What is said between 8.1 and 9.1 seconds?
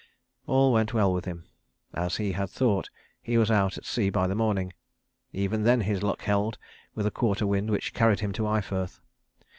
him to Eyefirth.